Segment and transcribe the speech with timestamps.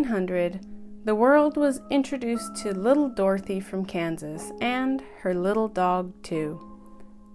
[0.00, 0.64] 1900,
[1.04, 6.58] the world was introduced to little Dorothy from Kansas and her little dog, too.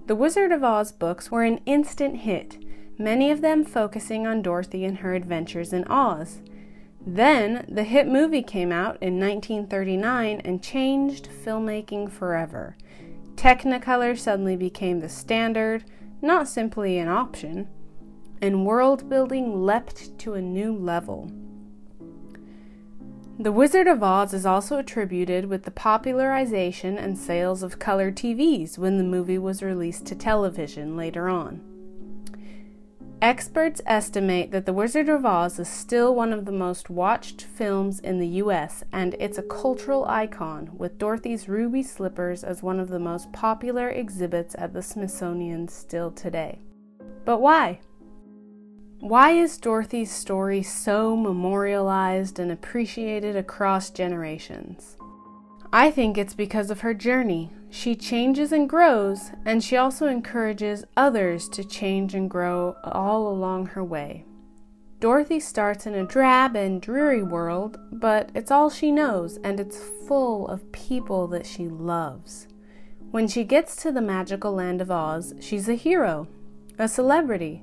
[0.07, 2.57] The Wizard of Oz books were an instant hit,
[2.97, 6.41] many of them focusing on Dorothy and her adventures in Oz.
[7.05, 12.75] Then, the hit movie came out in 1939 and changed filmmaking forever.
[13.35, 15.83] Technicolor suddenly became the standard,
[16.19, 17.67] not simply an option,
[18.41, 21.29] and world building leapt to a new level.
[23.37, 28.77] The Wizard of Oz is also attributed with the popularization and sales of color TVs
[28.77, 31.59] when the movie was released to television later on.
[33.21, 37.99] Experts estimate that The Wizard of Oz is still one of the most watched films
[37.99, 42.87] in the US, and it's a cultural icon, with Dorothy's ruby slippers as one of
[42.87, 46.61] the most popular exhibits at the Smithsonian still today.
[47.25, 47.81] But why?
[49.05, 54.97] Why is Dorothy's story so memorialized and appreciated across generations?
[55.71, 57.51] I think it's because of her journey.
[57.69, 63.67] She changes and grows, and she also encourages others to change and grow all along
[63.67, 64.25] her way.
[64.99, 69.77] Dorothy starts in a drab and dreary world, but it's all she knows, and it's
[70.07, 72.47] full of people that she loves.
[73.11, 76.27] When she gets to the magical land of Oz, she's a hero,
[76.79, 77.61] a celebrity,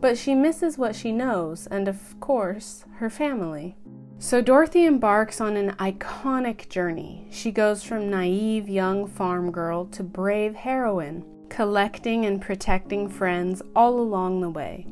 [0.00, 3.76] but she misses what she knows, and of course, her family.
[4.18, 7.26] So Dorothy embarks on an iconic journey.
[7.30, 13.98] She goes from naive young farm girl to brave heroine, collecting and protecting friends all
[13.98, 14.86] along the way.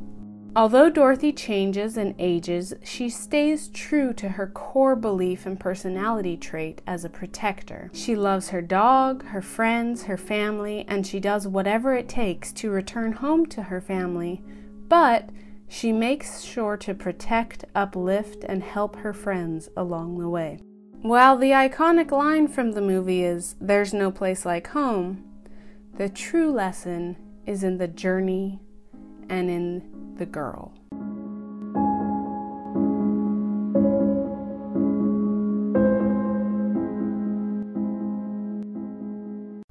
[0.56, 6.80] Although Dorothy changes and ages, she stays true to her core belief and personality trait
[6.86, 7.90] as a protector.
[7.92, 12.70] She loves her dog, her friends, her family, and she does whatever it takes to
[12.70, 14.42] return home to her family,
[14.88, 15.28] but
[15.68, 20.58] she makes sure to protect, uplift, and help her friends along the way.
[21.02, 25.24] While the iconic line from the movie is, There's no place like home,
[25.96, 27.16] the true lesson
[27.46, 28.60] is in the journey
[29.28, 30.72] and in the girl.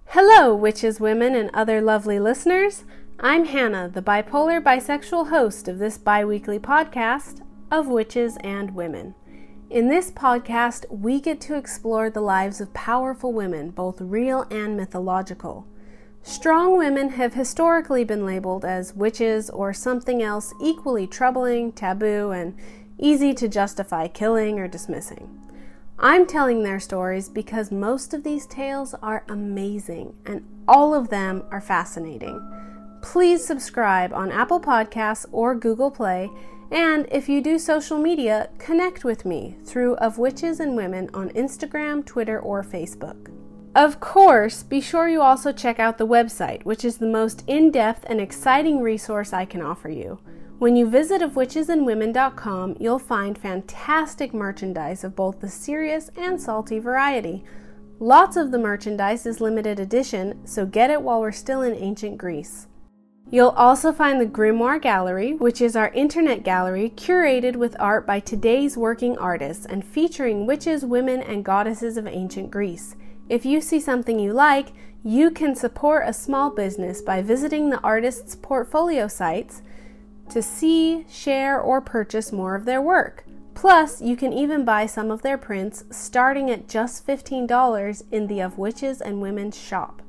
[0.08, 2.86] Hello, witches, women, and other lovely listeners.
[3.20, 7.42] I'm Hannah, the bipolar bisexual host of this bi weekly podcast
[7.72, 9.16] of Witches and Women.
[9.72, 14.78] In this podcast, we get to explore the lives of powerful women, both real and
[14.78, 15.66] mythological.
[16.22, 22.56] Strong women have historically been labeled as witches or something else equally troubling, taboo, and
[23.00, 25.42] easy to justify killing or dismissing.
[25.98, 31.46] I'm telling their stories because most of these tales are amazing and all of them
[31.50, 32.67] are fascinating.
[33.02, 36.30] Please subscribe on Apple Podcasts or Google Play.
[36.72, 41.30] And if you do social media, connect with me through Of Witches and Women on
[41.30, 43.32] Instagram, Twitter, or Facebook.
[43.76, 47.72] Of course, be sure you also check out the website, which is the most in
[47.72, 50.20] depth and exciting resource I can offer you.
[50.58, 57.44] When you visit ofwitchesandwomen.com, you'll find fantastic merchandise of both the serious and salty variety.
[58.00, 62.18] Lots of the merchandise is limited edition, so get it while we're still in ancient
[62.18, 62.66] Greece.
[63.30, 68.22] You'll also find the Grimoire Gallery, which is our internet gallery curated with art by
[68.22, 72.96] today's working artists and featuring witches, women, and goddesses of ancient Greece.
[73.28, 74.68] If you see something you like,
[75.04, 79.62] you can support a small business by visiting the artist's portfolio sites
[80.30, 83.26] to see, share, or purchase more of their work.
[83.56, 88.40] Plus, you can even buy some of their prints starting at just $15 in the
[88.40, 90.02] Of Witches and Women shop.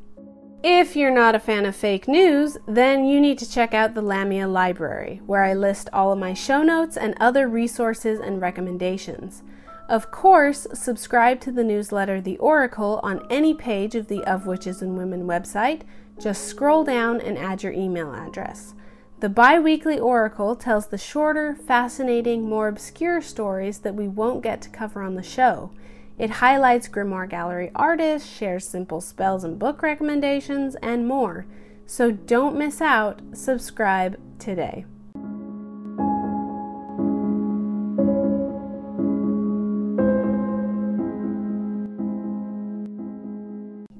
[0.64, 4.02] If you're not a fan of fake news, then you need to check out the
[4.02, 9.44] Lamia Library, where I list all of my show notes and other resources and recommendations.
[9.88, 14.82] Of course, subscribe to the newsletter The Oracle on any page of the Of Witches
[14.82, 15.82] and Women website.
[16.20, 18.74] Just scroll down and add your email address.
[19.20, 24.60] The bi weekly Oracle tells the shorter, fascinating, more obscure stories that we won't get
[24.62, 25.70] to cover on the show.
[26.18, 31.46] It highlights Grimoire Gallery artists, shares simple spells and book recommendations, and more.
[31.86, 33.22] So don't miss out.
[33.32, 34.84] Subscribe today.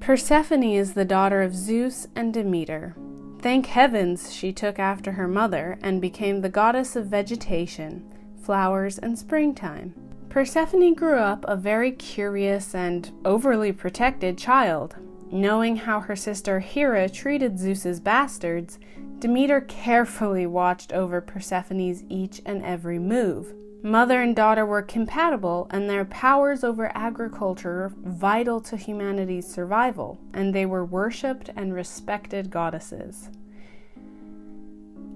[0.01, 2.95] Persephone is the daughter of Zeus and Demeter.
[3.41, 8.03] Thank heavens she took after her mother and became the goddess of vegetation,
[8.41, 9.93] flowers, and springtime.
[10.29, 14.95] Persephone grew up a very curious and overly protected child.
[15.31, 18.77] Knowing how her sister Hera treated Zeus's bastards,
[19.17, 23.53] Demeter carefully watched over Persephone's each and every move.
[23.81, 30.53] Mother and daughter were compatible, and their powers over agriculture vital to humanity's survival, and
[30.53, 33.29] they were worshipped and respected goddesses.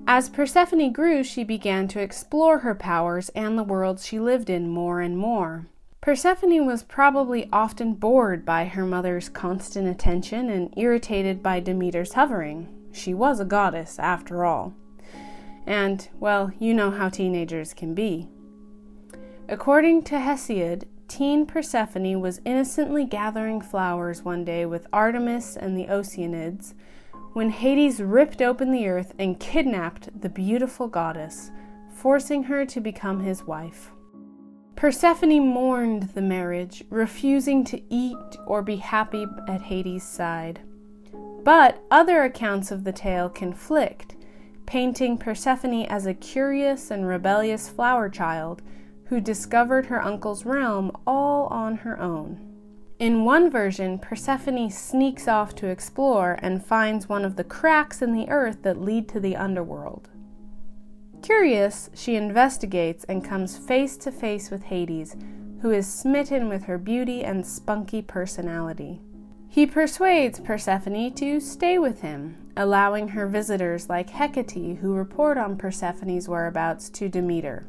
[0.05, 4.67] As Persephone grew, she began to explore her powers and the world she lived in
[4.67, 5.67] more and more.
[6.01, 12.67] Persephone was probably often bored by her mother's constant attention and irritated by Demeter's hovering.
[12.91, 14.73] She was a goddess, after all.
[15.65, 18.27] And, well, you know how teenagers can be.
[19.47, 25.85] According to Hesiod, teen Persephone was innocently gathering flowers one day with Artemis and the
[25.85, 26.73] Oceanids
[27.33, 31.51] when Hades ripped open the earth and kidnapped the beautiful goddess,
[31.93, 33.91] forcing her to become his wife.
[34.75, 40.61] Persephone mourned the marriage, refusing to eat or be happy at Hades' side.
[41.43, 44.15] But other accounts of the tale conflict,
[44.65, 48.61] painting Persephone as a curious and rebellious flower child
[49.05, 52.52] who discovered her uncle's realm all on her own.
[53.03, 58.13] In one version, Persephone sneaks off to explore and finds one of the cracks in
[58.13, 60.07] the earth that lead to the underworld.
[61.21, 65.17] Curious, she investigates and comes face to face with Hades,
[65.61, 69.01] who is smitten with her beauty and spunky personality.
[69.49, 75.57] He persuades Persephone to stay with him, allowing her visitors like Hecate, who report on
[75.57, 77.67] Persephone's whereabouts, to Demeter.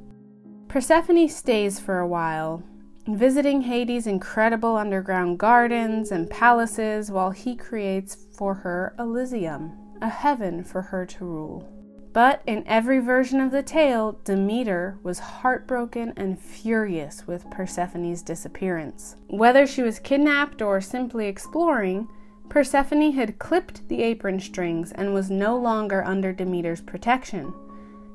[0.69, 2.63] Persephone stays for a while,
[3.07, 10.65] visiting Hades' incredible underground gardens and palaces while he creates for her Elysium, a heaven
[10.65, 11.71] for her to rule.
[12.13, 19.17] But in every version of the tale, Demeter was heartbroken and furious with Persephone's disappearance.
[19.27, 22.09] Whether she was kidnapped or simply exploring,
[22.49, 27.53] Persephone had clipped the apron strings and was no longer under Demeter's protection.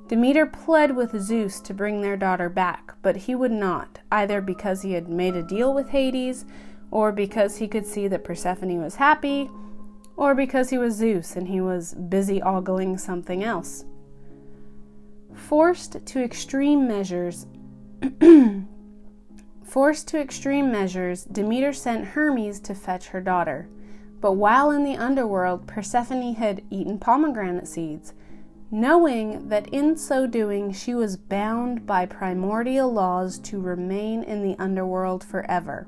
[0.10, 4.82] Demeter pled with Zeus to bring their daughter back, but he would not, either because
[4.82, 6.46] he had made a deal with Hades,
[6.90, 9.52] or because he could see that Persephone was happy,
[10.18, 13.86] or because he was Zeus and he was busy ogling something else.
[15.36, 17.46] Forced to extreme measures,
[19.64, 23.70] Forced to extreme measures, Demeter sent Hermes to fetch her daughter.
[24.20, 28.16] But while in the underworld, Persephone had eaten pomegranate seeds
[28.71, 34.56] knowing that in so doing she was bound by primordial laws to remain in the
[34.60, 35.88] underworld forever.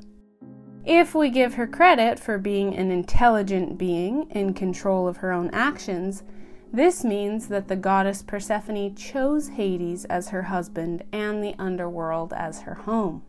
[0.83, 5.51] If we give her credit for being an intelligent being in control of her own
[5.53, 6.23] actions,
[6.73, 12.61] this means that the goddess Persephone chose Hades as her husband and the underworld as
[12.61, 13.23] her home.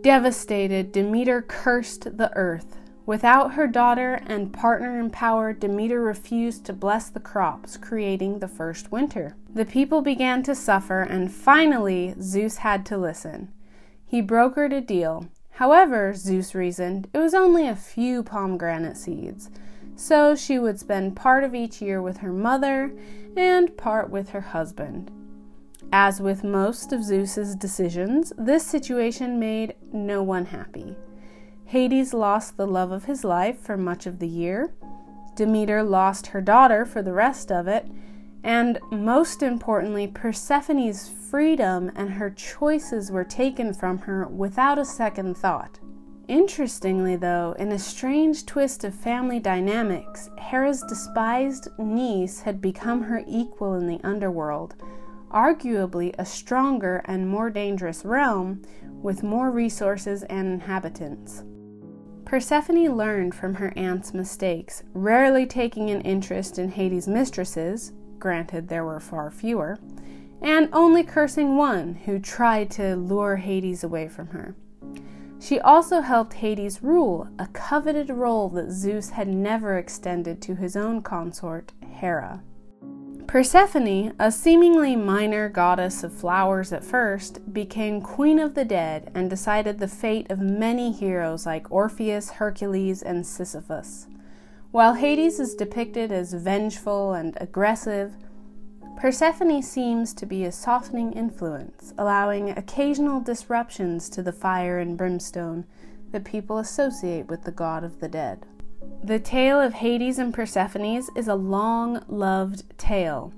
[0.00, 2.78] Devastated, Demeter cursed the earth,
[3.08, 8.48] Without her daughter and partner in power, Demeter refused to bless the crops, creating the
[8.48, 9.34] first winter.
[9.54, 13.50] The people began to suffer, and finally, Zeus had to listen.
[14.06, 15.26] He brokered a deal.
[15.52, 19.48] However, Zeus reasoned, it was only a few pomegranate seeds,
[19.96, 22.92] so she would spend part of each year with her mother
[23.38, 25.10] and part with her husband.
[25.90, 30.94] As with most of Zeus's decisions, this situation made no one happy.
[31.68, 34.72] Hades lost the love of his life for much of the year.
[35.34, 37.86] Demeter lost her daughter for the rest of it.
[38.42, 45.36] And most importantly, Persephone's freedom and her choices were taken from her without a second
[45.36, 45.78] thought.
[46.26, 53.22] Interestingly, though, in a strange twist of family dynamics, Hera's despised niece had become her
[53.26, 54.74] equal in the underworld,
[55.30, 58.62] arguably a stronger and more dangerous realm
[59.02, 61.44] with more resources and inhabitants.
[62.28, 68.84] Persephone learned from her aunt's mistakes, rarely taking an interest in Hades' mistresses, granted there
[68.84, 69.78] were far fewer,
[70.42, 74.54] and only cursing one who tried to lure Hades away from her.
[75.40, 80.76] She also helped Hades rule, a coveted role that Zeus had never extended to his
[80.76, 82.42] own consort, Hera.
[83.28, 89.28] Persephone, a seemingly minor goddess of flowers at first, became queen of the dead and
[89.28, 94.06] decided the fate of many heroes like Orpheus, Hercules, and Sisyphus.
[94.70, 98.16] While Hades is depicted as vengeful and aggressive,
[98.96, 105.66] Persephone seems to be a softening influence, allowing occasional disruptions to the fire and brimstone
[106.12, 108.46] that people associate with the god of the dead.
[109.02, 113.32] The tale of Hades and Persephone is a long loved tale.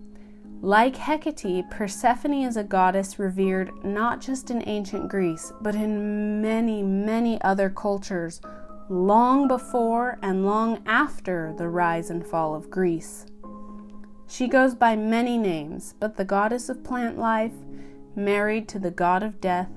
[0.63, 6.83] Like Hecate, Persephone is a goddess revered not just in ancient Greece, but in many,
[6.83, 8.41] many other cultures
[8.91, 13.25] long before and long after the rise and fall of Greece.
[14.29, 17.55] She goes by many names, but the goddess of plant life,
[18.15, 19.71] married to the god of death,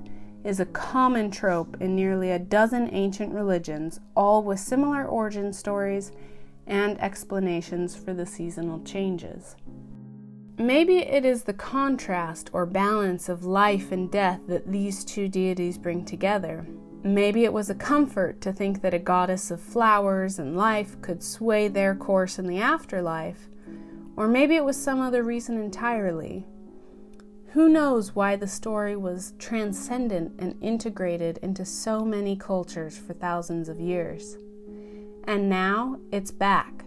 [0.43, 6.11] is a common trope in nearly a dozen ancient religions, all with similar origin stories
[6.67, 9.55] and explanations for the seasonal changes.
[10.57, 15.77] Maybe it is the contrast or balance of life and death that these two deities
[15.77, 16.67] bring together.
[17.03, 21.23] Maybe it was a comfort to think that a goddess of flowers and life could
[21.23, 23.49] sway their course in the afterlife,
[24.15, 26.45] or maybe it was some other reason entirely.
[27.53, 33.69] Who knows why the story was transcendent and integrated into so many cultures for thousands
[33.69, 34.37] of years?
[35.25, 36.83] And now it's back.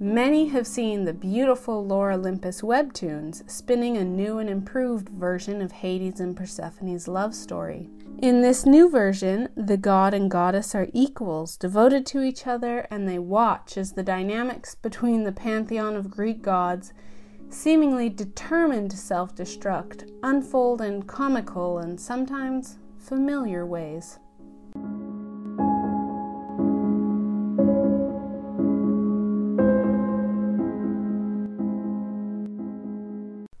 [0.00, 5.72] Many have seen the beautiful Lore Olympus webtoons spinning a new and improved version of
[5.72, 7.90] Hades and Persephone's love story.
[8.22, 13.06] In this new version, the god and goddess are equals, devoted to each other, and
[13.06, 16.94] they watch as the dynamics between the pantheon of Greek gods
[17.52, 24.18] seemingly determined to self destruct, unfold in comical and sometimes familiar ways.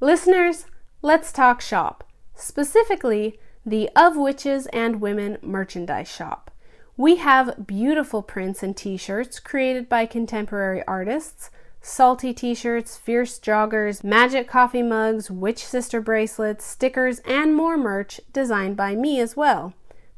[0.00, 0.66] Listeners,
[1.00, 2.04] let's talk shop.
[2.34, 6.50] Specifically, the Of Witches and Women merchandise shop.
[6.96, 11.50] We have beautiful prints and t shirts created by contemporary artists
[11.82, 18.22] salty t shirts, fierce joggers, magic coffee mugs, witch sister bracelets, stickers, and more merch
[18.32, 19.74] designed by me as well.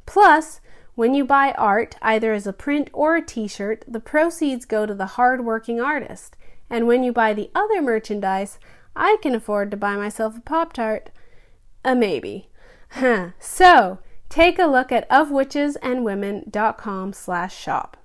[0.07, 0.61] Plus,
[0.95, 4.87] when you buy art, either as a print or a t shirt, the proceeds go
[4.87, 6.37] to the hard working artist.
[6.71, 8.61] And when you buy the other merchandise,
[8.95, 11.11] I can afford to buy myself a Pop Tart.
[11.85, 12.49] A maybe.
[12.91, 13.31] Huh.
[13.41, 17.97] So, take a look at ofwitchesandwomen.com slash shop.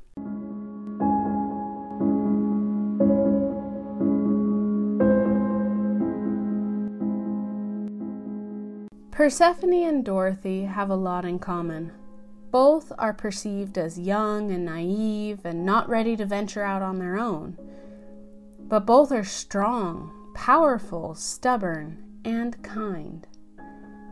[9.20, 11.92] Persephone and Dorothy have a lot in common.
[12.52, 17.18] Both are perceived as young and naive and not ready to venture out on their
[17.18, 17.58] own.
[18.58, 23.28] But both are strong, powerful, stubborn, and kind.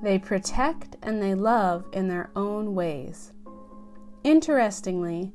[0.04, 3.32] They protect and they love in their own ways.
[4.26, 5.32] Interestingly,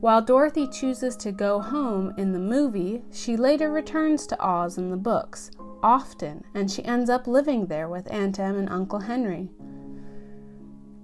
[0.00, 4.88] while Dorothy chooses to go home in the movie, she later returns to Oz in
[4.88, 5.50] the books,
[5.82, 9.50] often, and she ends up living there with Aunt Em and Uncle Henry.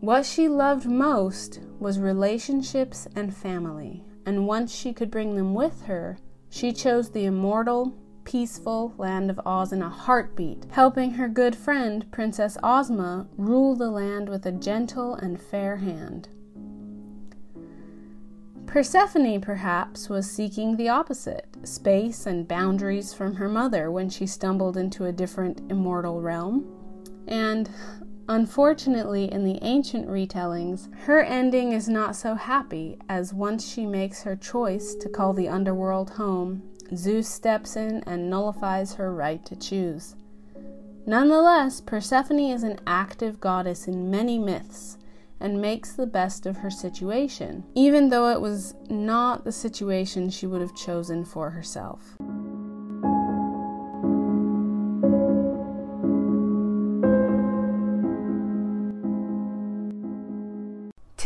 [0.00, 5.82] What she loved most was relationships and family, and once she could bring them with
[5.82, 6.18] her,
[6.48, 12.10] she chose the immortal, peaceful land of Oz in a heartbeat, helping her good friend,
[12.10, 16.28] Princess Ozma, rule the land with a gentle and fair hand.
[18.66, 24.76] Persephone, perhaps, was seeking the opposite space and boundaries from her mother when she stumbled
[24.76, 26.66] into a different immortal realm.
[27.26, 27.70] And
[28.28, 34.22] unfortunately, in the ancient retellings, her ending is not so happy, as once she makes
[34.24, 36.62] her choice to call the underworld home,
[36.94, 40.16] Zeus steps in and nullifies her right to choose.
[41.06, 44.98] Nonetheless, Persephone is an active goddess in many myths
[45.40, 50.46] and makes the best of her situation, even though it was not the situation she
[50.46, 52.16] would have chosen for herself.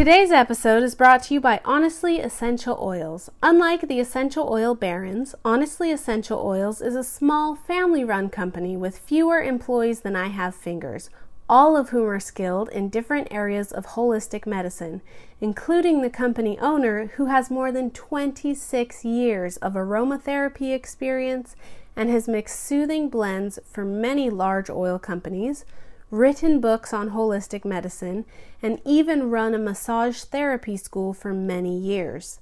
[0.00, 3.28] Today's episode is brought to you by Honestly Essential Oils.
[3.42, 8.98] Unlike the essential oil barons, Honestly Essential Oils is a small family run company with
[8.98, 11.10] fewer employees than I have fingers
[11.50, 15.02] all of whom are skilled in different areas of holistic medicine,
[15.40, 21.56] including the company owner who has more than 26 years of aromatherapy experience
[21.96, 25.64] and has mixed soothing blends for many large oil companies,
[26.08, 28.24] written books on holistic medicine,
[28.62, 32.38] and even run a massage therapy school for many years.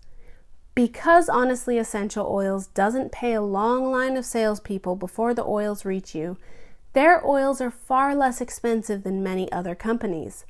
[0.75, 6.15] Because Honestly Essential Oils doesn't pay a long line of salespeople before the oils reach
[6.15, 6.37] you,
[6.93, 10.45] their oils are far less expensive than many other companies.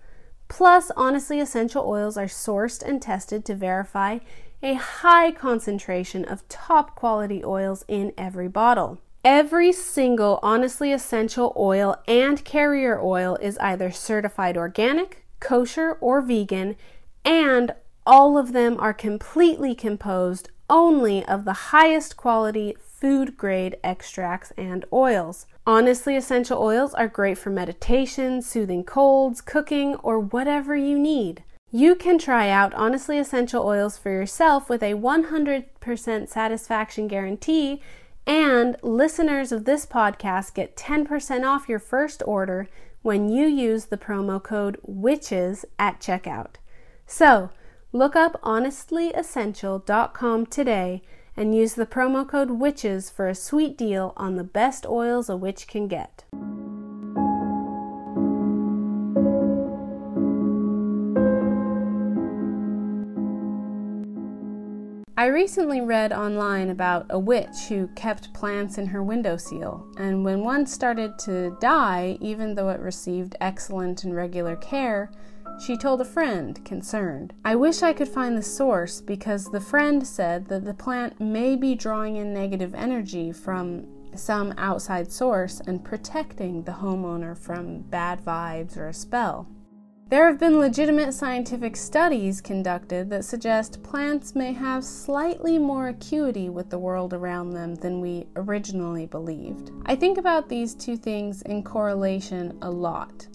[0.48, 4.18] Plus, honestly, essential oils are sourced and tested to verify
[4.62, 8.98] a high concentration of top quality oils in every bottle.
[9.24, 16.76] Every single honestly essential oil and carrier oil is either certified organic, kosher, or vegan,
[17.24, 17.74] and
[18.06, 24.84] all of them are completely composed only of the highest quality food grade extracts and
[24.92, 25.46] oils.
[25.66, 31.44] Honestly, essential oils are great for meditation, soothing colds, cooking, or whatever you need.
[31.70, 37.82] You can try out Honestly Essential Oils for yourself with a 100% satisfaction guarantee,
[38.26, 42.68] and listeners of this podcast get 10% off your first order
[43.02, 46.56] when you use the promo code WITCHES at checkout.
[47.06, 47.50] So,
[47.92, 51.02] look up honestlyessential.com today
[51.38, 55.36] and use the promo code WITCHES for a sweet deal on the best oils a
[55.36, 56.24] witch can get.
[65.16, 70.42] I recently read online about a witch who kept plants in her windowsill, and when
[70.42, 75.12] one started to die, even though it received excellent and regular care,
[75.60, 77.34] she told a friend, concerned.
[77.44, 81.56] I wish I could find the source because the friend said that the plant may
[81.56, 88.24] be drawing in negative energy from some outside source and protecting the homeowner from bad
[88.24, 89.48] vibes or a spell.
[90.08, 96.48] There have been legitimate scientific studies conducted that suggest plants may have slightly more acuity
[96.48, 99.70] with the world around them than we originally believed.
[99.84, 103.26] I think about these two things in correlation a lot.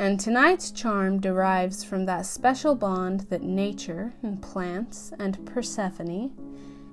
[0.00, 6.32] And tonight's charm derives from that special bond that nature and plants and Persephone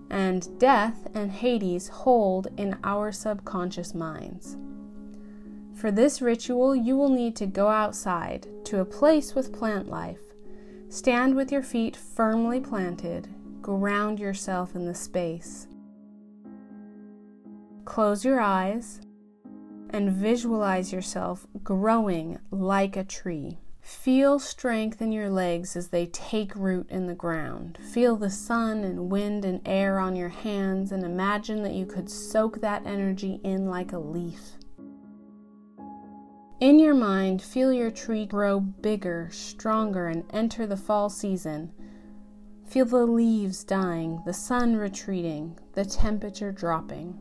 [0.09, 4.57] and death and Hades hold in our subconscious minds.
[5.73, 10.19] For this ritual, you will need to go outside to a place with plant life.
[10.89, 13.29] Stand with your feet firmly planted,
[13.61, 15.67] ground yourself in the space.
[17.85, 18.99] Close your eyes
[19.89, 23.59] and visualize yourself growing like a tree.
[23.81, 27.77] Feel strength in your legs as they take root in the ground.
[27.93, 32.09] Feel the sun and wind and air on your hands and imagine that you could
[32.09, 34.57] soak that energy in like a leaf.
[36.59, 41.71] In your mind, feel your tree grow bigger, stronger, and enter the fall season.
[42.65, 47.17] Feel the leaves dying, the sun retreating, the temperature dropping.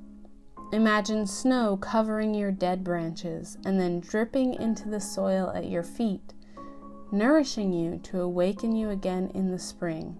[0.72, 6.34] Imagine snow covering your dead branches and then dripping into the soil at your feet,
[7.12, 10.18] nourishing you to awaken you again in the spring.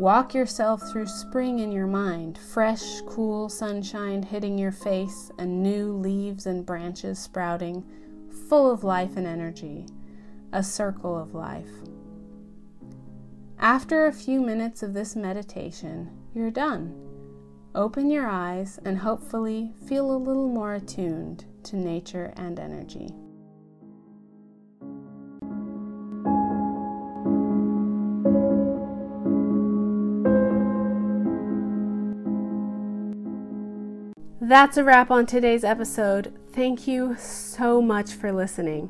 [0.00, 5.92] Walk yourself through spring in your mind, fresh, cool sunshine hitting your face, and new
[5.92, 7.84] leaves and branches sprouting,
[8.48, 9.86] full of life and energy,
[10.52, 11.70] a circle of life.
[13.58, 17.09] After a few minutes of this meditation, you're done.
[17.74, 23.14] Open your eyes and hopefully feel a little more attuned to nature and energy.
[34.40, 36.36] That's a wrap on today's episode.
[36.52, 38.88] Thank you so much for listening.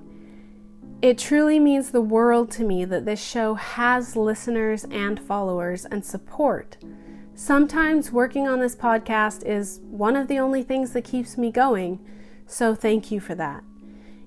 [1.03, 6.03] It truly means the world to me that this show has listeners and followers and
[6.03, 6.79] support.
[7.43, 11.99] Sometimes working on this podcast is one of the only things that keeps me going,
[12.47, 13.65] so thank you for that.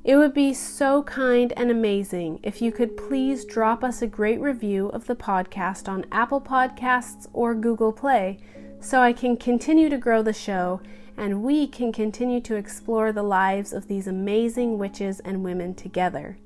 [0.04, 4.41] It would be so kind and amazing if you could please drop us a great
[4.41, 8.39] review of the podcast on Apple Podcasts or Google Play
[8.80, 10.82] so I can continue to grow the show
[11.15, 16.39] and we can continue to explore the lives of these amazing witches and women together.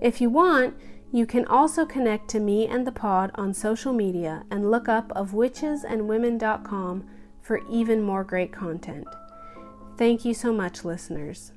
[0.00, 0.76] If you want,
[1.14, 5.12] you can also connect to me and the pod on social media and look up
[5.12, 7.04] of witchesandwomen.com
[7.40, 9.06] for even more great content.
[9.96, 11.52] Thank you so much, listeners.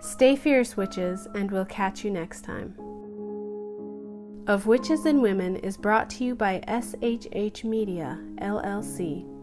[0.00, 2.74] Stay fierce, witches, and we'll catch you next time.
[4.46, 9.35] Of Witches and Women is brought to you by SHH Media, LLC.